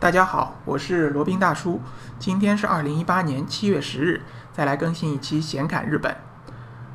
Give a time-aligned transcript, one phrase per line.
[0.00, 1.78] 大家好，我是罗宾大叔。
[2.18, 6.16] 今天是二零一八年七月十日，再来更新一期闲侃日本。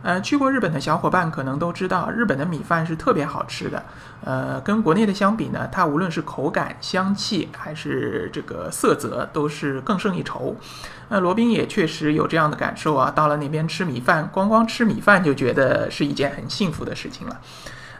[0.01, 3.83] 呃，去过日本的小伙伴可能都知道，日本的米饭是特别好吃的。
[4.23, 10.55] 呃，跟国内的相比呢，它无论是口感、香气还是这个色泽，都是更胜一筹。
[11.09, 17.39] 那罗宾也确实有这样的感受啊，到了那边吃米饭，光光吃米饭就觉得是一件很幸福的事情了。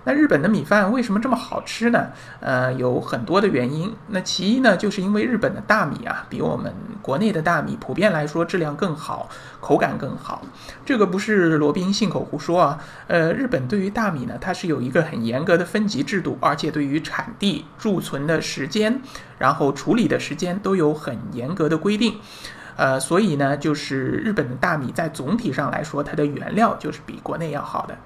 [0.06, 2.08] 那日本的米饭为什么这么好吃呢？
[2.40, 3.94] 呃，有很多的原因。
[4.08, 9.28] 那其一呢，就是因为日本的大米啊，比我们国内的大米普遍来说质量更好，
[9.60, 10.44] 口感更好。
[10.86, 12.80] 这个不是罗宾信口胡说啊。
[13.08, 19.02] 呃，日本对于大米呢，它是有一个很严格的分级制度，而且对于产地、贮存的时间，
[19.40, 22.20] 然后处理的时间都有很严格的规定。
[22.78, 27.98] 呃，所以呢，就是日本的大米在总体上来说，它的原料就是比国内要好的。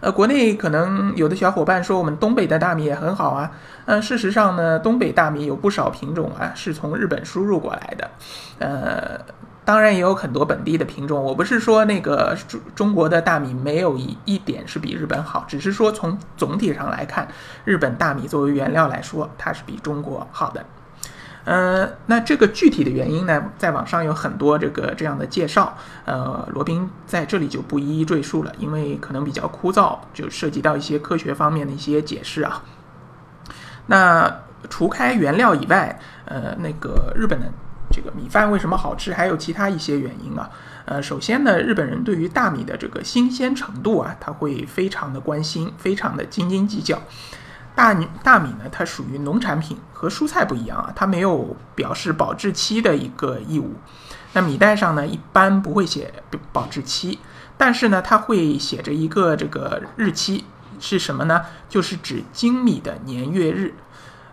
[0.00, 3.50] 呃，国内可能有的小伙伴说我们东北的大米也很好啊。
[3.84, 8.10] 呃，事实上呢，东北大米有不少品种啊是从日本输入过来的。
[8.58, 9.20] 呃，
[9.64, 11.22] 当然也有很多本地的品种。
[11.22, 17.28] 我不是说那个中中国的大米没有一一点是比日本好，只是说从总体上来看，
[17.64, 20.64] 日本大米作为原料来说，它是比中国好的。
[21.44, 32.62] 呃，那这个具体的原因呢，在网上有很多这个这样的介绍，呃，罗宾在这里就不一一赘述了，因为可能比较枯燥，就涉及到一些科学方面的一些解释啊。
[33.86, 37.46] 那除开原料以外，呃，那个日本的
[37.90, 40.50] 这个米饭为什么好吃，还有其他一些原因啊。
[40.84, 47.00] 呃，首先呢，日本人对于大米的这个新鲜程度啊，他会非常的关心，非常的斤斤计较。
[47.80, 53.72] 大米大米呢，它属于农产品，和蔬菜不一样啊，它没有表示保质期的一个义务。
[54.34, 56.12] 那米袋上呢，一般不会写
[56.52, 57.18] 保质期，
[57.56, 60.44] 但是呢，它会写着一个这个日期，
[60.78, 61.46] 是什么呢？
[61.70, 63.74] 就是指精米的年月日。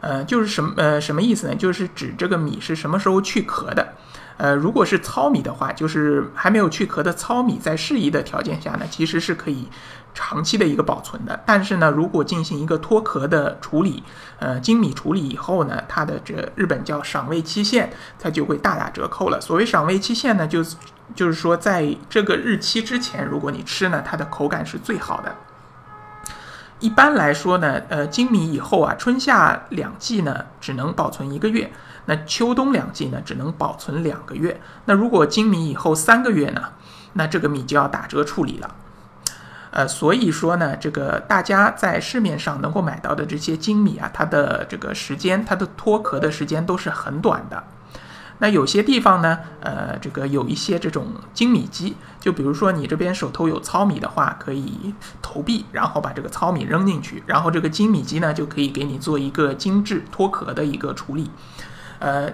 [0.01, 1.55] 呃，就是什么呃什么意思呢？
[1.55, 3.93] 就是指这个米是什么时候去壳的。
[4.37, 9.67] 呃，如果是糙米的话，就是还没有去壳的糙米，在适宜的条件下呢，其实是可以
[10.13, 11.39] 长期的一个保存的。
[11.45, 14.03] 但是呢，如果进行一个脱壳的处理，
[14.39, 17.89] 呃，精米处理以后呢，它的这日本叫赏味期限，
[18.19, 19.41] 它就会大打折扣了。
[19.41, 20.63] 所谓赏味期限呢，就
[21.15, 25.35] 就是说在这个日期之前，如果你吃呢，它的口感是最好的。
[26.79, 31.71] 一般来说呢，呃，精米以后啊，春夏两季呢，只能保存一个月。
[32.05, 34.61] 那秋冬两季呢，只能保存两个月。
[34.85, 36.61] 那如果精米以后三个月呢，
[37.13, 38.75] 那这个米就要打折处理了。
[39.71, 47.63] 呃，所以说呢，这个大家在市面上能够买到的这些精米啊，它的这个时间，它的脱壳的时间都是很短的。
[48.39, 61.31] 那有些地方呢，呃，这个有一些这种精米机，就比如说你这边手头有糙米的话，可以投币，然后把这个糙米扔进去，然后这个精米机呢就可以给你做一个精致脱壳的一个处理。
[61.99, 62.31] 呃，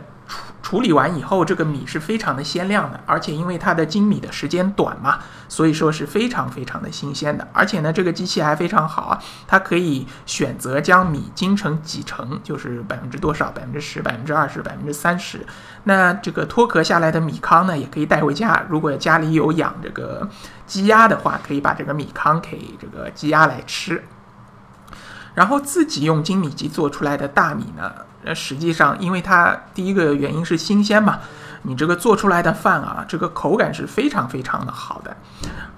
[0.62, 7.48] 处理完以后，这个米是非常的鲜亮的，而且因为它的精米的时间短嘛，所以说是非常非常的新鲜的。
[7.52, 15.46] 而且呢，这个机器还非常好啊，它可以选择将米精成几成，就是百分之多少，百分之十、百分之二十、百分之三十。
[15.84, 18.64] 那这个脱壳下来的米糠呢，也可以带回家。
[18.70, 20.28] 如果家里有养这个
[20.66, 24.02] 鸡鸭的话，可以把这个米糠给这个鸡鸭来吃。
[25.36, 27.92] 然后自己用精米机做出来的大米呢？
[28.24, 31.20] 呃，实际上，因为它第一个原因是新鲜嘛，
[31.64, 35.16] 你这个做出来的饭啊，这个口感是非常非常的好的。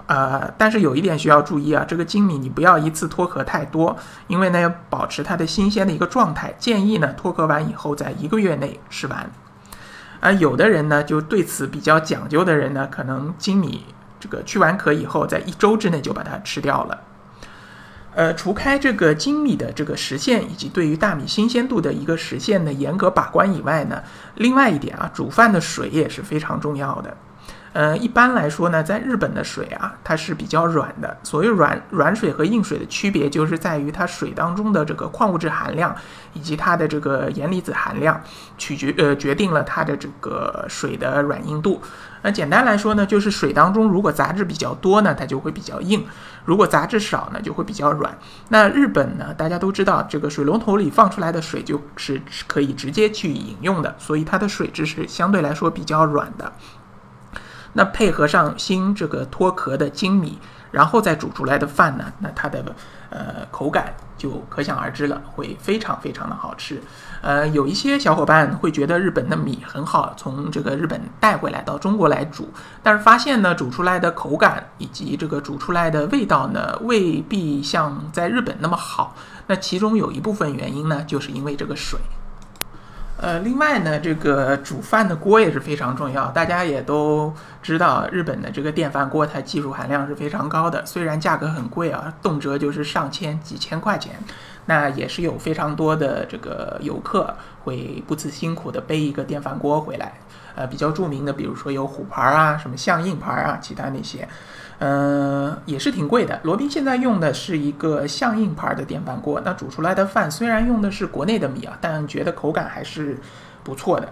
[0.07, 3.97] 呃，但是有一点需要注意啊，这个精米你不要一次脱壳太多，
[4.27, 9.29] 因为呢要保持它的新鲜的一个状态，建议呢脱壳完以后在一个月内吃完。
[10.19, 13.83] 而，有的人呢就对此比较讲究的人呢，可能精米
[14.19, 17.01] 这个去完壳以后，在一周之内就把它吃掉了。
[18.15, 24.01] 呃，除开这个精米的这个实现，以及对于大米新鲜度的一个实现的严格把关以外呢，
[24.35, 27.15] 另外一点啊，煮饭的水也是非常重要的。
[27.73, 31.17] 呃，一般来说呢，在日本的水啊，它是比较软的。
[31.23, 35.93] 所谓软软水和硬水的区别，就是在于它水当中的这个矿物质含量
[36.31, 38.21] 以及它的这个盐离子含量，
[38.57, 41.81] 取决呃决定了它的这个水的软硬度。
[42.21, 45.99] 那简单来说呢，就是水当中如果杂质比较多呢，它就会比较硬；
[46.45, 48.17] 如果杂质少呢，就会比较软。
[48.47, 56.53] 那日本呢，大家都知道，这个水龙头里放出来的水就是可以直接去饮用的，所以它的水质是相对来说比较软的。
[57.77, 60.39] 那配合上新这个脱壳的精米，
[60.71, 62.63] 然后再煮出来的饭呢，那它的
[63.09, 66.81] 呃口感就可想而知了，会非常非常的好吃。
[67.21, 72.47] 呃，有一些小伙伴会觉得日本的米很好，从这个日本带回来到中国来煮，
[72.81, 79.15] 但是发现呢，煮出来的口感以及这个煮出来的味道呢，未必像在日本那么好。
[79.47, 81.99] 那其中有一部分原因呢，就是因为这个水。
[83.17, 86.27] 呃，另外呢，这个煮饭的锅也是非常重要。
[86.31, 87.33] 大家也都
[87.63, 94.13] 知道，日本的这个电饭锅它技术含量是非常高的，虽然价格很贵啊，动辄就是上千、几千块钱，
[94.65, 97.33] 那也是有非常多的这个游客
[97.63, 100.11] 会不辞辛苦的背一个电饭锅回来。
[100.55, 104.27] 呃，比较著名的，比如说有虎牌啊，什么象印牌啊，其他那些。
[104.79, 106.39] 嗯，也是挺贵的。
[106.43, 113.17] 罗宾现在用的是一个象印牌的电饭锅，那煮出来的饭虽然用的是国内的米啊，但觉得口感还是
[113.63, 114.09] 不错的。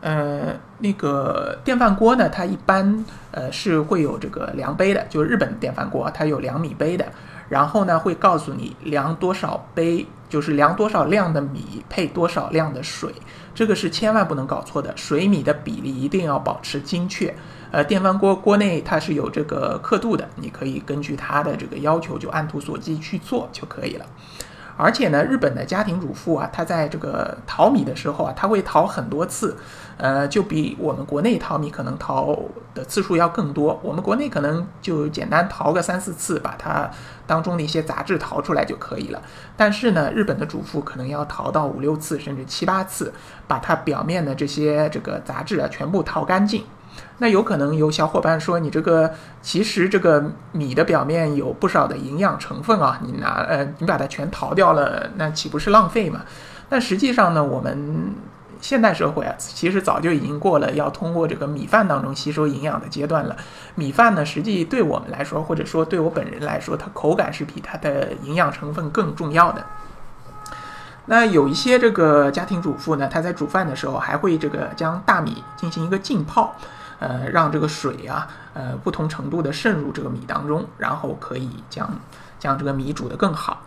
[0.00, 7.06] 呃，那个电饭锅呢，它一般呃是会有这个量杯的，就是日本电饭锅它有量米杯的，
[7.48, 13.12] 然后呢会告诉你量多少杯，就是量多少量的米配多少量的水，
[13.54, 17.32] 这个是千万不能搞错的，水米的比例一定要保持精确。
[17.72, 24.04] 呃，电饭锅锅内它是有这个刻度的，你可以根据它的这个要求就按图索骥去做就可以了。
[24.76, 29.56] 而且呢，日本的家庭主妇啊，她在这个淘米的时候啊，她会淘很多次，
[29.96, 32.38] 呃，就比我们国内淘米可能淘
[32.74, 33.78] 的次数要更多。
[33.82, 36.90] 我们国内可能就简单淘个三四次，把它
[37.26, 39.22] 当中的一些杂质淘出来就可以了。
[39.56, 43.12] 但是呢，日本的主妇可能要淘到五六次，甚至七八次，
[43.46, 46.64] 把它表面的这些这个杂质啊全部淘干净。
[47.18, 56.22] 那有可能有小伙伴说，你这个其实这个米的表面有不少的营养成分啊，你拿呃你把它全淘掉了，那岂不是浪费嘛？
[56.68, 58.14] 但实际上呢，我们
[58.60, 63.36] 现代社会啊，其实早就已经过了要通过这个米饭当中吸收营养的阶段了。
[63.74, 69.64] 米饭呢，实际对我们来说，或者说对我本人来说，它口感是比它的营养成分更重要的。
[71.06, 76.54] 那有一些这个家庭主妇呢，她在煮饭的时候还会这个将大米进行一个浸泡。
[77.02, 81.98] 呃，让这个水啊，呃，不同程度的渗入这个米当中，然后可以将
[82.38, 83.62] 将这个米煮得更好。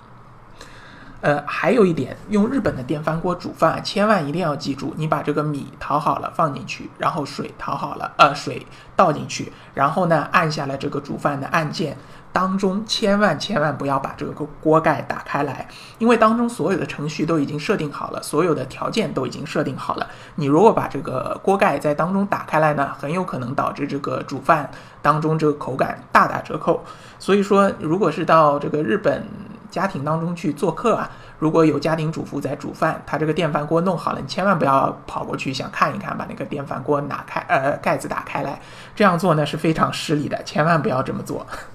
[1.20, 8.66] 呃，还有一点，用日本的电饭锅煮饭，千万一定要记住，你把这个米淘好了放进去，然后水淘好了，呃，水
[8.96, 11.98] 倒进去，然后呢，按下了这个煮饭的按键。
[12.36, 15.66] 当中千万千万不要把这个锅盖打开来，
[16.00, 20.06] 因为当中所有的程序都已经设定好了，所有的条件都已经设定好了。
[20.36, 24.70] 你如果把这个锅盖在当中打开来呢，很有可能导致这个煮饭
[25.02, 26.84] 当中这个口感大打折扣。
[27.20, 29.26] 所以说，如果是到这个日本
[29.72, 31.10] 家庭当中去做客啊，
[31.40, 38.60] 如果有家庭主妇在煮饭，他这个电饭锅弄好了，你千万不要跑过去想看一看，把那个电饭锅拿开，呃，盖子打开来，
[38.94, 41.48] 这样做呢是非常失礼的，千万不要这么做。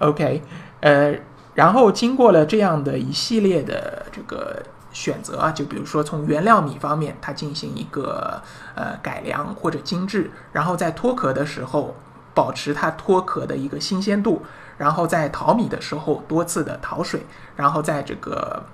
[0.00, 0.42] OK，
[0.80, 1.14] 呃，
[1.54, 4.62] 然后经过了这样的一系列的这个
[4.92, 8.42] 选择啊，就比如说从原料米方面，它进行一个
[8.74, 11.94] 呃改良或者精致，然后在脱壳的时候
[12.34, 14.42] 保持它脱壳的一个新鲜度，
[14.78, 18.64] 然后在淘米的时候多次的淘水，然后在这个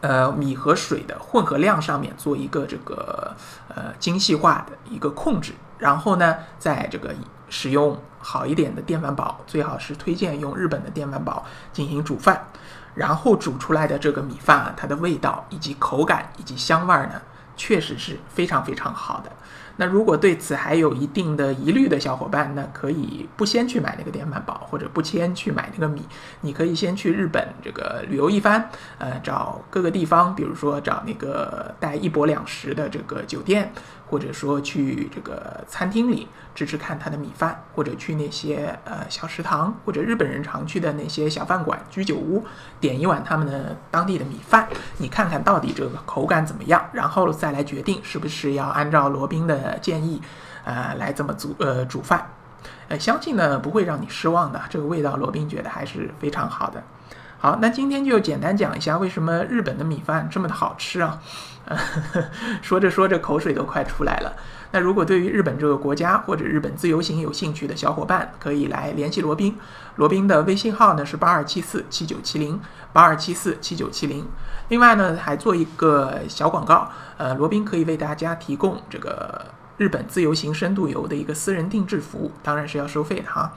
[0.00, 3.32] 呃米和水的混合量上面做一个这个
[3.68, 7.12] 呃精细化的一个控制，然后呢，在这个
[7.50, 8.00] 使用。
[8.24, 12.40] 好一点的电饭煲，最好是推荐用日本的电饭煲进行煮饭，
[12.94, 17.20] 然后煮出来的这个米饭啊，它的味道以及口感以及香味儿呢，
[17.56, 19.32] 确实是非常非常好的。
[19.82, 26.06] 那如果对此还有一定的疑虑的小伙伴，那可以不先去买那个电饭煲，或者不先去买那个米，
[26.42, 33.72] 你可以先去日本这个旅游一番，呃，找各个地方，比如说找那个带一泊两食的这个酒店。
[34.12, 42.44] 或者说去这个餐厅里吃吃看他的米饭，或者去那些呃小食堂，或者日本人常去的那些小饭馆、居酒屋，
[42.78, 50.20] 点一碗他们的当地的米饭，你看看到底这个口感怎么样，然后再来决定是不是要按照罗宾的建议，
[50.64, 52.30] 呃来这么煮呃煮饭，
[52.88, 56.82] 呃相信呢不会让你失望的，这个味道罗宾觉得还是非常好的。
[57.38, 61.18] 好，那今天就简单讲一下为什么日本的米饭这么的好吃啊？
[62.62, 64.32] 说着说着口水都快出来了。
[64.70, 69.58] 那如果对于日本这个国家或者日本自由行有兴趣的小伙伴，可以来联系罗宾。
[69.96, 72.60] 罗宾的微信号呢是八二七四七九七零
[72.92, 74.26] 八二七四七九七零。
[74.68, 79.46] 另外呢，还做一个小广告，呃，罗宾可以为大家提供这个
[79.82, 83.52] 日本自由行深度游的一个私人定制服务，当然是要收费的哈。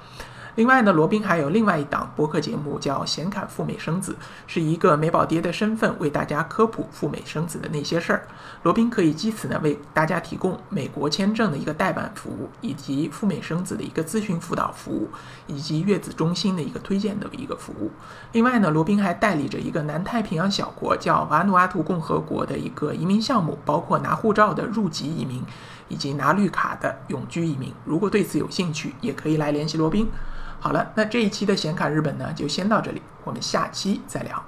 [0.55, 4.13] 另外呢，罗宾还有另外一档播客节目，叫《显侃赴美生子》，
[4.48, 8.25] 是一个美宝爹的身份为大家科普赴美生子的那些事儿。
[8.63, 15.10] 罗宾可以基此呢为大家提供美国签证的一个代办服务，以及赴美生子的一个咨询辅导服务，
[15.46, 17.91] 以及月子中心的一个推荐的一个服务。
[18.32, 25.44] 另外呢，罗宾还代理着一个南太平洋小国叫瓦努阿图共和国的一个移民项目，包括拿护照的入籍移民，
[25.88, 27.74] 以及拿绿卡的永居移民。
[27.84, 30.10] 如果对此有兴趣，也可以来联系罗宾。
[30.60, 34.44] 好了，那这一期的显卡日本呢，就先到这里，我们下期再聊。